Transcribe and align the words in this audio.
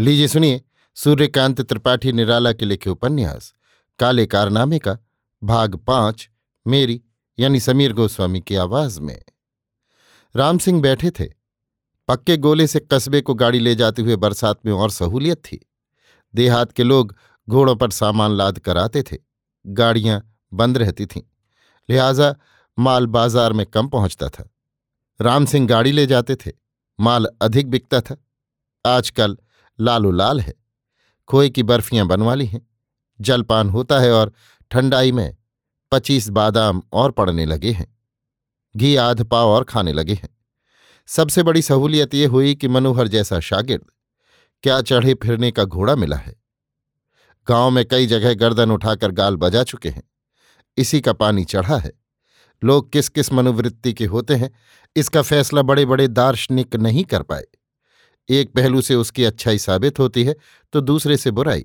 लीजिए 0.00 0.28
सुनिए, 0.28 0.62
सूर्यकांत 0.94 1.60
त्रिपाठी 1.60 2.12
निराला 2.12 2.52
के 2.52 2.64
लिखे 2.64 2.90
उपन्यास, 2.90 3.54
काले 3.98 4.26
कारनामे 4.26 4.78
का, 4.78 4.98
भाग 5.44 5.76
पाँच, 5.76 6.30
मेरी, 6.66 7.02
यानी 7.38 7.60
समीर 7.60 7.92
गोस्वामी 7.92 8.40
की 8.40 8.54
आवाज़ 8.54 9.00
में। 9.00 9.22
राम 10.36 10.58
सिंह 10.58 10.82
बैठे 10.82 11.10
थे। 11.10 11.28
पक्के 12.08 12.36
गोले 12.36 12.66
से 12.66 12.80
कस्बे 12.80 13.20
को 13.20 13.34
गाड़ी 13.34 13.58
ले 13.58 13.74
जाते 13.74 14.02
हुए 14.02 14.16
बरसात 14.16 14.66
में 14.66 14.72
और 14.72 14.90
सहूलियत 14.90 15.38
थी। 15.38 15.70
देहात 16.34 16.72
के 16.72 16.82
लोग 16.82 17.16
घोड़ों 17.48 17.76
पर 17.76 17.90
सामान 17.90 18.30
लाद 18.30 18.58
कर 18.58 18.78
आते 18.78 19.02
थे। 19.02 19.16
गाड़ियाँ 19.66 20.38
बंद 20.52 20.78
रहती 20.78 21.06
थीं। 21.06 21.22
लिहाजा 21.90 22.34
माल 22.78 23.06
बाज़ार 23.06 23.52
में 23.52 23.66
कम 23.66 23.88
पहुँचता 23.88 24.28
था। 24.28 24.50
राम 25.20 25.46
सिंह 25.46 25.68
गाड़ी 25.68 25.92
ले 25.92 26.06
जाते 26.06 26.36
थे। 26.36 26.52
माल 27.00 27.26
अधिक 27.42 27.70
बिकता 27.70 28.00
था। 28.00 28.24
आजकल 28.86 29.38
लालो 29.80 30.10
लाल 30.10 30.40
है। 30.40 30.54
खोए 31.28 31.50
की 31.50 31.62
बर्फियाँ 31.62 32.06
बनवा 32.06 32.34
ली 32.34 32.46
हैं। 32.46 32.66
जलपान 33.20 33.70
होता 33.70 33.98
है 33.98 34.12
और 34.12 34.32
ठंडाई 34.70 35.12
में 35.12 35.36
पच्चीस 35.92 36.28
बादाम 36.28 36.82
और 36.92 37.10
पड़ने 37.10 37.46
लगे 37.46 37.70
हैं। 37.70 37.98
घी, 38.76 38.96
आध 38.96 39.24
पाव 39.24 39.48
और 39.48 39.64
खाने 39.64 39.92
लगे 39.92 40.14
हैं। 40.14 40.28
सबसे 41.06 41.42
बड़ी 41.42 41.62
सहूलियत 41.62 42.14
ये 42.14 42.26
हुई 42.26 42.54
कि 42.54 42.68
मनोहर 42.68 43.08
जैसा 43.08 43.40
शागिर्द 43.40 43.84
क्या 44.62 44.82
चढ़े 44.82 45.14
फिरने 45.14 45.50
का 45.50 45.64
घोड़ा 45.64 45.96
मिला 45.96 46.16
है। 46.16 46.36
गाँव 47.48 47.70
में 47.70 47.84
कई 47.84 48.06
जगह 48.06 48.34
गर्दन 48.34 48.70
उठाकर 48.70 49.10
गाल 49.10 49.36
बजा 49.36 49.62
चुके 49.62 49.88
हैं। 49.88 50.02
इसी 50.76 51.00
का 51.00 51.12
पानी 51.12 51.44
चढ़ा 51.44 51.76
है। 51.76 51.92
लोग 52.64 52.92
किस 52.92 53.08
किस 53.08 53.32
मनोवृत्ति 53.32 53.92
के 53.92 54.04
होते 54.04 54.34
हैं, 54.34 54.50
इसका 54.96 55.22
फैसला 55.22 55.62
बड़े 55.62 55.86
बड़े 55.86 56.08
दार्शनिक 56.08 56.76
नहीं 56.76 57.04
कर 57.04 57.22
पाए। 57.22 57.44
एक 58.28 58.52
पहलू 58.52 58.80
से 58.82 58.94
उसकी 58.94 59.24
अच्छाई 59.24 59.58
साबित 59.58 59.98
होती 59.98 60.24
है 60.24 60.34
तो 60.72 60.80
दूसरे 60.80 61.16
से 61.16 61.30
बुराई। 61.30 61.64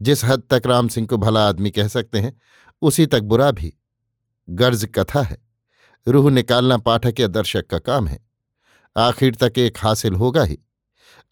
जिस 0.00 0.24
हद 0.24 0.42
तक 0.50 0.62
राम 0.66 0.88
सिंह 0.88 1.06
को 1.06 1.16
भला 1.16 1.48
आदमी 1.48 1.70
कह 1.70 1.88
सकते 1.88 2.20
हैं, 2.20 2.36
उसी 2.82 3.06
तक 3.06 3.22
बुरा 3.22 3.50
भी। 3.50 3.72
गर्ज 4.48 4.84
कथा 4.94 5.22
है। 5.22 5.36
रूह 6.06 6.30
निकालना 6.30 6.76
पाठक 6.78 7.20
या 7.20 7.26
दर्शक 7.26 7.66
का 7.66 7.78
काम 7.78 8.08
है। 8.08 8.18
आखिर 8.96 9.34
तक 9.34 9.58
एक 9.58 9.78
हासिल 9.78 10.14
होगा 10.14 10.42
ही। 10.42 10.58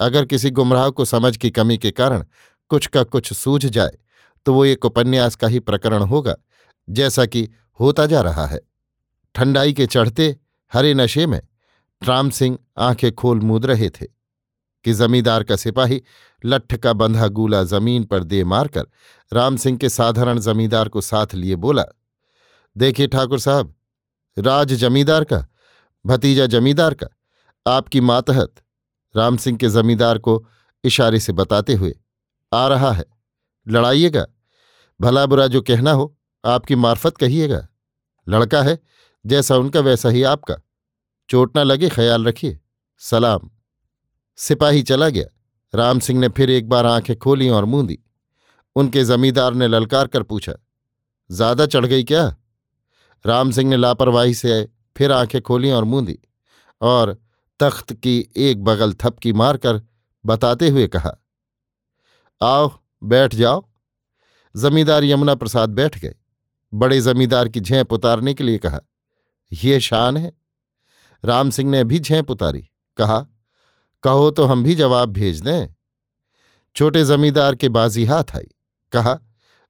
अगर 0.01 0.25
किसी 0.25 0.51
गुमराह 0.51 0.89
को 0.91 1.05
समझ 1.05 1.37
की 1.37 1.51
कमी 1.51 1.79
के 1.79 1.91
कारण 1.91 2.25
कुछ 2.71 2.87
का 2.87 3.03
कुछ 3.03 3.33
सूझ 3.33 3.65
जाए 3.67 3.98
तो 4.47 4.55
वो 4.55 4.65
एक 4.65 4.85
उपन्यास 4.85 5.35
का 5.35 5.48
ही 5.48 5.59
प्रकरण 5.61 6.03
होगा, 6.03 6.35
जैसा 6.89 7.27
कि 7.27 7.48
होता 7.81 8.07
जा 8.07 8.21
रहा 8.21 8.47
है। 8.47 8.61
ठंडाई 9.35 9.73
के 9.73 9.87
चढ़ते 9.87 10.37
हरे 10.73 10.95
नशे 10.95 11.27
में 11.27 11.41
राम 12.03 12.31
सिंह 12.31 12.59
आँखें 12.79 13.13
खोल 13.13 13.41
मूद 13.41 13.67
रहे 13.67 13.91
थे। 13.91 14.07
कि 14.85 14.93
जमींदार 14.93 15.43
का 15.45 15.57
सिपाही 15.57 16.03
लठ 16.45 16.75
का 16.75 16.93
बंधा 16.93 17.29
गूला 17.29 17.63
ज़मीन 17.65 18.05
पर 18.05 18.25
दे 18.25 18.43
मारकर 18.45 18.87
राम 19.33 19.57
सिंह 19.57 19.79
के 19.79 19.89
साधारण 19.89 20.39
जमींदार 20.39 20.89
को 20.89 21.01
साथ 21.01 21.35
लिए 21.35 21.57
बोला, 21.57 21.85
देखिए 22.77 23.07
ठाकुर 23.07 23.39
साहब, 23.39 23.75
राज 24.39 24.73
जमींदार 24.73 25.25
का, 25.25 25.47
भतीजा 26.07 26.47
जमींदार 26.47 26.95
का, 26.95 27.07
आपकी 27.67 28.01
मातहत 28.01 28.55
राम 29.15 29.37
सिंह 29.37 29.59
के 29.59 29.69
जमींदार 29.69 30.19
को 30.19 30.47
इशारे 30.85 31.21
से 31.21 31.33
बताते 31.33 31.75
हुए 31.75 31.95
आ 32.53 32.67
रहा 32.69 32.93
है। 32.93 33.05
लड़ाइएगा, 33.69 34.27
भला 35.01 35.27
बुरा 35.27 35.47
जो 35.47 35.61
कहना 35.63 35.93
हो, 35.93 36.17
आपकी 36.45 36.75
मार्फत 36.75 37.17
कहिएगा। 37.17 37.67
लड़का 38.29 38.63
है, 38.63 38.79
जैसा 39.27 39.57
उनका 39.57 39.81
वैसा 39.81 40.09
ही 40.09 40.23
आपका। 40.23 40.57
चोट 41.31 41.59
न 41.59 41.61
लगे, 41.61 41.89
ख्याल 41.89 42.25
रखिए। 42.25 42.59
सलाम। 43.01 43.51
सिपाही 44.39 44.83
चला 44.83 45.09
गया। 45.09 45.25
राम 45.75 45.99
सिंह 45.99 46.21
ने 46.21 46.29
फिर 46.29 46.51
एक 46.51 46.69
बार 46.69 46.87
आँखें 46.87 47.17
खोली 47.19 47.49
और 47.49 47.65
मूंदी 47.65 47.99
उनके 48.77 49.05
जमींदार 49.05 49.55
ने 49.55 49.69
ललकार 49.69 50.07
कर 50.07 50.23
पूछा, 50.23 50.53
ज़्यादा 51.31 51.67
चढ़ 51.67 51.87
गई 51.87 52.05
क्या? 52.05 52.25
राम 53.25 53.51
सिंह 53.51 53.71
ने 53.71 53.77
लापरवाही 53.77 54.35
से 54.35 54.69
फिर 54.97 55.13
आँखें 55.13 55.41
खोली 55.42 55.71
और 55.71 55.85
मूंदी 55.85 56.19
और 56.81 57.17
तख्त 57.61 57.92
की 57.92 58.19
एक 58.37 58.65
बगल 58.65 58.92
थपकी 58.95 59.33
मारकर 59.33 59.81
बताते 60.25 60.69
हुए 60.69 60.87
कहा, 60.87 61.17
आओ, 62.41 62.71
बैठ 63.03 63.35
जाओ। 63.35 63.65
जमींदार 64.55 65.05
यमुना 65.05 65.35
प्रसाद 65.35 65.71
बैठ 65.71 65.98
गए। 65.98 66.15
बड़े 66.73 67.01
जमींदार 67.01 67.48
की 67.48 67.61
झेंप 67.61 67.92
उतारने 67.92 68.35
के 68.35 68.45
लिए 68.45 68.59
कहा 68.59 68.81
यह 69.53 69.79
शान 69.79 70.17
है। 70.17 70.33
राम 71.25 71.51
सिंह 71.51 71.71
ने 71.71 71.83
भी 71.85 71.98
झेंप 71.98 72.31
उतारी 72.31 72.69
कहा 72.98 73.27
कहो 74.02 74.30
तो 74.30 74.45
हम 74.45 74.64
भी 74.64 74.74
जवाब 74.74 75.08
भेज 75.08 75.40
दें। 75.40 75.74
छोटे 76.77 77.05
जमींदार 77.05 77.55
के 77.55 77.68
बाजी 77.68 78.05
हाथ 78.05 78.36
आई। 78.36 78.48
कहा, 78.92 79.18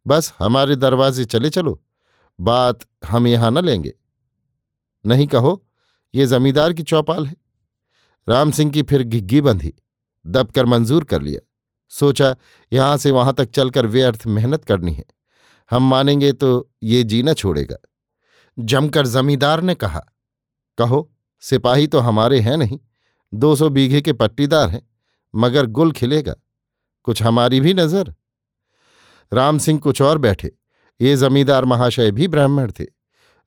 बस 0.07 0.33
हमारे 0.39 0.77
दरवाजे 0.77 1.25
चले 1.25 1.51
चलो, 1.51 1.83
बात 2.41 2.79
हम 3.07 3.27
यहाँ 3.27 3.51
न 3.51 3.65
लेंगे। 3.65 3.95
नहीं 5.07 5.27
कहो, 5.27 5.67
ये 6.15 6.27
जमींदार 6.27 6.73
की 6.73 6.83
चौपाल 6.83 7.27
है। 7.27 7.37
राम 8.29 8.51
सिंह 8.51 8.71
की 8.73 8.83
फिर 8.83 9.03
घिग्गी 9.03 9.41
बंधी, 9.41 9.75
दबकर 10.27 10.67
मंजूर 10.67 11.05
कर 11.05 11.23
लिया। 11.23 11.41
सोचा, 11.89 12.37
यहाँ 12.73 12.97
से 12.97 13.11
वहाँ 13.11 13.35
तक 13.35 13.51
चलकर 13.51 13.87
व्यर्थ 13.87 14.27
मेहनत 14.27 14.65
करनी 14.65 14.95
है। 14.95 15.05
हम 15.71 15.83
मानेंगे 15.83 16.33
तो 16.33 16.71
ये 16.83 17.03
जीना 17.05 17.33
छोड़ेगा। 17.33 17.77
जमकर 18.59 19.07
जमींदार 19.07 19.61
ने 19.61 19.75
कहा, 19.75 20.01
कहो, 20.79 21.13
सिपाही 21.41 21.87
तो 21.87 21.99
हमारे 21.99 22.41
हैं 22.41 22.57
नहीं। 22.57 22.79
दो 23.35 23.57
सौ 23.57 23.69
बीघे 23.69 24.01
के 24.01 24.13
पट्टीदार 24.13 24.69
हैं, 24.69 24.89
मगर 25.35 25.67
गुल 25.67 25.93
खिलेगा। 25.93 26.35
कुछ 27.03 27.23
हमारी 27.23 27.61
भी 27.61 27.75
नज़र। 27.75 28.15
राम 29.33 29.59
सिंह 29.59 29.81
कुछ 29.81 30.03
और 30.03 30.19
बैठे। 30.19 30.53
ये 31.01 31.17
जमींदार 31.17 31.65
महाशय 31.65 32.11
भी 32.11 32.29
ब्राह्मण 32.29 32.73
थे। 32.81 32.85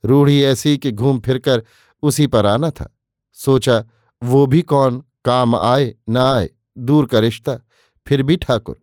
रूढ़ी 0.05 0.43
ऐसी 0.43 0.77
कि 0.77 0.91
घूम 0.91 1.19
फिरकर 1.19 1.63
उसी 2.03 2.27
पर 2.27 2.45
आना 2.45 2.69
था। 2.69 2.97
सोचा, 3.33 3.83
वो 4.23 4.45
भी 4.45 4.61
कौन, 4.61 5.03
काम 5.25 5.55
आए, 5.55 5.95
न 6.09 6.17
आए, 6.17 6.49
दूर 6.77 7.05
का 7.05 7.19
रिश्ता, 7.19 7.59
फिर 8.07 8.23
भी 8.23 8.35
ठाकुर। 8.35 8.79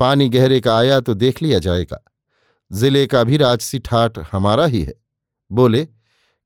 पानी 0.00 0.28
गहरे 0.28 0.60
का 0.60 0.78
आया 0.78 1.00
तो 1.00 1.14
देख 1.14 1.42
लिया 1.42 1.58
जाएगा। 1.58 2.04
ज़िले 2.72 3.06
का 3.06 3.24
भी 3.24 3.36
राजसी 3.36 3.78
ठाट 3.78 4.18
हमारा 4.32 4.66
ही 4.66 4.82
है। 4.82 4.94
बोले, 5.52 5.84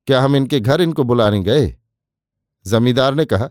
क्या 0.07 0.21
हम 0.21 0.35
इनके 0.35 0.59
घर 0.59 0.81
इनको 0.81 1.03
बुलाने 1.03 1.43
गए? 1.43 1.75
जमींदार 2.65 3.15
ने 3.15 3.25
कहा 3.25 3.49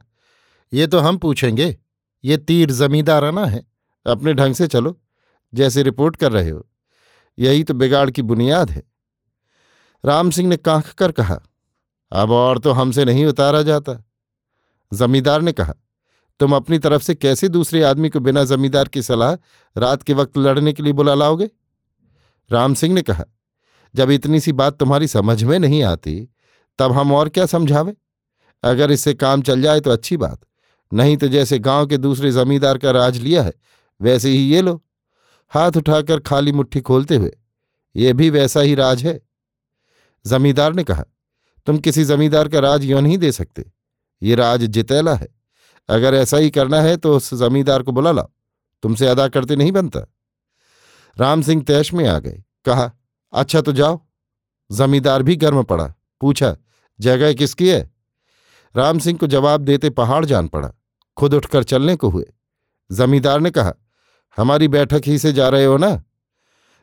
ये 0.72 0.87
तो 0.87 0.99
हम 0.99 1.16
पूछेंगे। 1.16 1.77
ये 2.25 2.37
तीर 2.37 2.71
जमींदाराना 2.71 3.47
है। 3.47 3.65
अपने 4.06 4.34
ढंग 4.34 4.55
से 4.55 4.66
चलो, 4.66 5.00
जैसे 5.55 5.83
रिपोर्ट 5.83 6.16
कर 6.16 6.33
रहे 6.33 6.50
हो। 6.50 6.66
यही 7.38 7.65
तो 7.65 7.75
बिगाड़ 7.75 8.10
की 8.10 8.22
बुनियाद 8.22 8.71
है। 8.71 8.82
राम 10.05 10.31
सिंह 10.31 10.49
ने 10.49 10.56
कांख 10.56 10.93
कर 10.93 11.12
कहा, 11.12 11.41
अब 12.12 12.31
और 12.31 12.59
तो 12.59 12.72
हमसे 12.72 13.05
नहीं 13.05 13.27
उतारा 13.27 13.62
जाता। 13.62 14.05
जमींदार 14.93 15.43
ने 15.43 15.53
कहा, 15.53 15.75
तुम 16.41 16.56
अपनी 16.56 16.78
तरफ़ 16.78 17.03
से 17.03 17.15
कैसे 17.15 17.49
दूसरे 17.49 17.82
आदमी 17.82 18.09
को 18.09 18.21
बिना 18.21 18.44
जमींदार 18.44 18.88
की 18.88 19.03
सलाह 19.03 19.34
रात 19.77 20.03
के 20.03 20.15
वक्त 20.15 20.38
लड़ने 20.38 20.72
के 20.72 20.82
लिए 20.82 20.93
बुला 20.93 21.15
लाओगे? 21.15 21.49
राम 22.50 22.75
सिंह 22.75 22.94
ने 22.94 23.03
कहा, 23.03 23.25
जब 23.94 24.11
इतनी 24.11 24.41
सी 24.41 24.53
बात 24.53 24.78
तुम्हारी 24.78 25.09
समझ 25.09 25.43
में 25.44 25.59
नहीं 25.59 25.82
आती, 25.82 26.28
तब 26.78 26.93
हम 26.93 27.12
और 27.12 27.28
क्या 27.28 27.47
समझावें? 27.47 27.94
अगर 28.62 28.91
इससे 28.91 29.15
काम 29.15 29.43
चल 29.43 29.62
जाए 29.62 29.81
तो 29.81 29.91
अच्छी 29.91 30.16
बात। 30.16 30.41
नहीं 30.92 31.16
तो 31.16 31.28
जैसे 31.28 31.58
गाँव 31.58 31.86
के 31.86 31.97
दूसरे 31.98 32.30
जमींदार 32.32 32.78
का 32.78 32.91
राज 32.91 33.19
लिया 33.19 33.42
है, 33.42 33.53
वैसे 34.00 34.30
ही 34.30 34.38
ये 34.44 34.62
लो। 34.62 34.82
हाथ 35.53 35.76
उठाकर 35.76 36.20
खाली 36.20 36.53
मुट्ठी 36.53 36.80
खोलते 36.80 37.16
हुए, 37.16 37.32
ये 37.94 38.12
भी 38.12 38.28
वैसा 38.30 38.60
ही 38.60 38.75
राज 38.75 39.02
है। 39.04 39.20
जमींदार 40.25 40.72
ने 40.75 40.84
कहा, 40.84 41.04
तुम 41.66 41.78
किसी 41.78 42.04
जमींदार 42.04 42.48
का 42.48 42.58
राज 42.58 42.84
यों 42.84 43.00
नहीं 43.00 43.19
दे 43.19 43.32
सकते, 43.32 43.64
ये 44.22 44.34
राज 44.34 44.64
जितैला 44.64 45.14
है। 45.14 45.28
अगर 45.88 46.14
ऐसा 46.14 46.36
ही 46.36 46.50
करना 46.50 46.81
है 46.81 46.97
तो 46.97 47.16
उस 47.16 47.32
जमींदार 47.34 47.82
को 47.82 47.92
बुला 47.92 48.12
लाओ, 48.12 48.31
तुमसे 48.82 49.06
अदा 49.06 49.28
करते 49.28 49.56
नहीं 49.56 49.72
बनता। 49.72 50.00
राम 51.17 51.43
सिंह 51.43 51.62
तैश 51.62 51.93
में 51.93 52.06
आ 52.06 52.19
गए, 52.19 52.43
कहा 52.64 52.90
अच्छा 53.32 53.61
तो 53.61 53.72
जाओ। 53.72 54.00
जमींदार 54.70 55.22
भी 55.22 55.37
गर्म 55.37 55.62
पड़ा, 55.62 55.93
पूछा, 56.20 56.56
जगह 56.99 57.32
किसकी 57.34 57.69
है? 57.69 57.90
राम 58.75 58.99
सिंह 58.99 59.19
को 59.19 59.26
जवाब 59.26 59.61
देते 59.61 59.90
पहाड़ 59.90 60.25
जान 60.25 60.49
पड़ा। 60.49 60.72
खुद 61.17 61.35
उठकर 61.35 61.62
चलने 61.62 61.97
को 61.97 62.09
हुए। 62.09 62.32
जमींदार 62.93 63.41
ने 63.41 63.50
कहा, 63.50 63.75
हमारी 64.37 64.69
बैठक 64.69 65.03
ही 65.06 65.19
से 65.19 65.32
जा 65.32 65.49
रहे 65.49 65.64
हो 65.64 65.76
ना? 65.76 66.03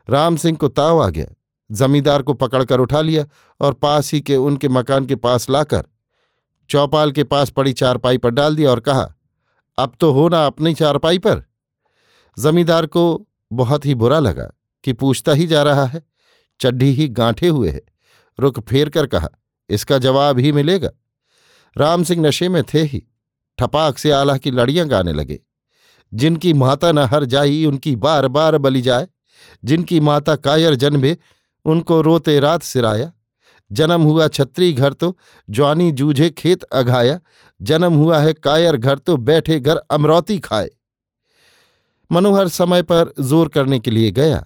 राम 0.09 0.35
सिंह 0.35 0.57
को 0.57 0.67
ताव 0.67 1.03
आ 1.03 1.09
गया। 1.09 1.25
जमींदार 1.71 2.21
को 2.21 2.33
पकड़कर 2.33 2.79
उठा 2.79 3.01
लिया 3.01 3.25
और 3.61 3.73
पास 3.73 4.13
ही 4.13 4.21
के 4.21 4.35
उनके 4.35 4.67
मकान 4.67 5.05
के 5.05 5.15
पास 5.15 5.49
लाकर 5.49 5.83
चौपाल 6.69 7.11
के 7.11 7.23
पास 7.23 7.49
पड़ी 7.49 7.73
चारपाई 7.73 8.17
पर 8.17 8.29
डाल 8.29 8.55
दिया 8.55 8.71
और 8.71 8.79
कहा, 8.79 9.13
अब 9.77 9.93
तो 9.99 10.11
हो 10.11 10.29
ना 10.29 10.45
अपनी 10.45 10.73
चारपाई 10.73 11.17
पर? 11.17 11.43
जमींदार 12.39 12.85
को 12.85 13.27
बहुत 13.53 13.85
ही 13.85 13.95
बुरा 13.95 14.19
लगा 14.19 14.51
कि 14.83 14.93
पूछता 14.93 15.31
ही 15.31 15.47
जा 15.47 15.63
रहा 15.63 15.85
है। 15.85 16.03
चड्ढी 16.61 16.91
ही 16.91 17.07
गांठे 17.07 17.47
हुए 17.47 17.69
है। 17.69 17.81
रुक 18.39 18.59
फेर 18.59 18.89
कर 18.89 19.07
कहा, 19.07 19.29
इसका 19.69 19.97
जवाब 19.97 20.39
ही 20.39 20.51
मिलेगा? 20.51 20.89
राम 21.77 22.03
सिंह 22.03 22.27
नशे 22.27 22.49
में 22.49 22.63
थे 22.63 22.83
ही। 22.83 23.07
ठपाक 23.59 23.97
से 23.97 24.11
आला 24.11 24.37
की 24.37 24.51
लड़ियाँ 24.51 24.87
गाने 24.87 25.13
लगे। 25.13 25.39
जिनकी 26.11 26.53
माता 26.55 26.91
न 26.91 26.99
हर 27.05 27.25
जाई 27.25 27.63
उनकी 27.65 27.95
बार 27.97 28.27
बार 28.29 28.57
बली 28.57 28.81
जाए। 28.81 29.07
जिनकी 29.63 29.99
माता 29.99 30.35
कायर 30.37 30.75
जन्मे 30.75 31.15
उनको 31.65 32.01
रोते 32.01 32.39
रात 32.39 32.63
सिराया। 32.63 33.11
जन्म 33.71 34.01
हुआ 34.01 34.27
छत्री 34.27 34.71
घर 34.73 34.93
तो 34.93 35.15
ज्वानी 35.47 35.91
जूझे 35.91 36.29
खेत 36.29 36.63
अघाया। 36.63 37.19
जन्म 37.59 37.93
हुआ 37.93 38.19
है 38.19 38.33
कायर 38.33 38.77
घर 38.77 38.97
तो 38.97 39.17
बैठे 39.19 39.59
घर 39.59 39.77
अमरौती 39.91 40.37
खाए। 40.39 40.69
मनोहर 42.11 42.47
समय 42.47 42.81
पर 42.81 43.13
ज़ोर 43.19 43.47
करने 43.47 43.79
के 43.79 43.91
लिए 43.91 44.11
गया। 44.11 44.45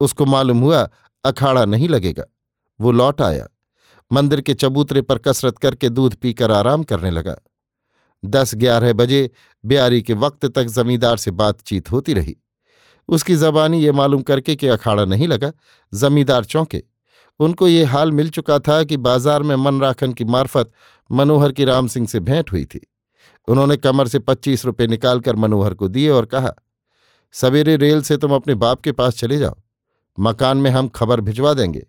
उसको 0.00 0.26
मालूम 0.26 0.60
हुआ 0.60 0.88
अखाड़ा 1.24 1.64
नहीं 1.64 1.88
लगेगा। 1.88 2.24
वो 2.80 2.92
लौट 2.92 3.22
आया। 3.22 3.46
मंदिर 4.10 4.40
के 4.40 4.54
चबूतरे 4.54 5.02
पर 5.02 5.18
कसरत 5.18 5.58
करके 5.58 5.88
दूध 5.88 6.14
पीकर 6.14 6.50
आराम 6.50 6.82
करने 6.82 7.10
लगा। 7.10 7.36
दस 8.24 8.54
ग्यारह 8.54 8.92
बजे 8.92 9.30
ब्यारी 9.64 10.02
के 10.02 10.14
वक्त 10.14 10.46
तक 10.46 10.64
जमींदार 10.64 11.16
से 11.16 11.30
बातचीत 11.30 11.90
होती 11.92 12.14
रही। 12.14 12.36
उसकी 13.08 13.36
जबानी 13.36 13.82
ये 13.82 13.92
मालूम 13.92 14.22
करके 14.22 14.56
कि 14.56 14.66
अखाड़ा 14.66 15.04
नहीं 15.04 15.28
लगा। 15.28 15.52
जमींदार 15.92 16.44
चौंके। 16.44 16.82
उनको 17.40 17.68
ये 17.68 17.84
हाल 17.84 18.12
मिल 18.12 18.30
चुका 18.30 18.58
था 18.58 18.82
कि 18.84 18.96
बाज़ार 18.96 19.42
में 19.42 19.54
मनराखन 19.56 20.12
की 20.12 20.24
मार्फत 20.24 20.72
मनोहर 21.10 21.52
की 21.52 21.64
राम 21.64 21.86
सिंह 21.86 22.06
से 22.06 22.20
भेंट 22.20 22.52
हुई 22.52 22.64
थी। 22.64 22.80
उन्होंने 23.48 23.76
कमर 23.76 24.08
से 24.08 24.18
पच्चीस 24.18 24.64
रुपये 24.64 24.86
निकालकर 24.86 25.36
मनोहर 25.36 25.74
को 25.74 25.88
दिए 25.88 26.08
और 26.10 26.26
कहा, 26.26 26.52
सवेरे 27.34 27.76
रेल 27.76 28.02
से 28.02 28.16
तुम 28.16 28.34
अपने 28.34 28.54
बाप 28.54 28.80
के 28.80 28.92
पास 28.92 29.16
चले 29.16 29.38
जाओ। 29.38 29.56
मकान 30.18 30.56
में 30.56 30.70
हम 30.70 30.88
खबर 30.88 31.20
भिजवा 31.20 31.52
देंगे। 31.54 31.86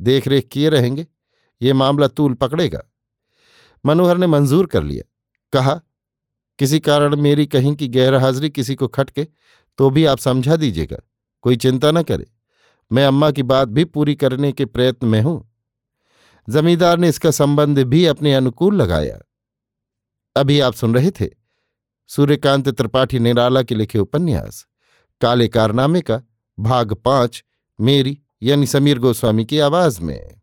देख 0.00 0.28
रेख 0.28 0.48
किए 0.48 0.68
रहेंगे। 0.68 1.06
ये 1.60 1.72
मामला 1.72 2.06
तूल 2.08 2.34
पकड़ेगा। 2.34 2.82
मनोहर 3.84 4.18
ने 4.18 4.26
मंजूर 4.26 4.66
कर 4.66 4.82
लिया। 4.82 5.02
कहा, 5.52 5.74
किसी 6.58 6.80
कारण 6.80 7.16
मेरी 7.16 7.46
कहीं 7.46 7.74
की 7.74 7.88
गैरहाजिरी 7.88 8.50
किसी 8.50 8.74
को 8.74 8.88
खटके 8.88 9.26
तो 9.78 9.90
भी 9.90 10.04
आप 10.04 10.18
समझा 10.18 10.56
दीजिएगा, 10.56 10.96
कोई 11.44 11.56
चिंता 11.56 11.90
न 11.90 12.02
करे। 12.02 12.26
मैं 12.90 13.06
अम्मा 13.06 13.30
की 13.30 13.42
बात 13.42 13.68
भी 13.68 13.84
पूरी 13.84 14.14
करने 14.14 14.52
के 14.52 14.64
प्रयत्न 14.66 15.06
में 15.06 15.20
हूँ। 15.20 15.42
जमींदार 16.48 16.98
ने 16.98 17.08
इसका 17.08 17.30
संबंध 17.30 17.78
भी 17.80 18.04
अपने 18.06 18.34
अनुकूल 18.34 18.74
लगाया। 18.74 19.18
अभी 20.36 20.58
आप 20.60 20.74
सुन 20.74 20.94
रहे 20.94 21.10
थे 21.10 21.28
सूर्यकांत 22.10 22.68
त्रिपाठी 22.68 23.18
निराला 23.18 23.62
के 23.62 23.74
लिखे 23.74 23.98
उपन्यास, 23.98 24.66
काले 25.20 25.48
कारनामे 25.48 26.00
का, 26.00 26.20
भाग 26.58 26.92
पाँच, 26.94 27.42
मेरी 27.78 28.18
यानी 28.42 28.66
समीर 28.66 28.98
गोस्वामी 28.98 29.44
की 29.44 29.58
आवाज़ 29.58 30.00
में। 30.00 30.40